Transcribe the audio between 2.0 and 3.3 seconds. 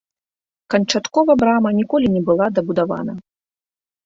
не была дабудавана.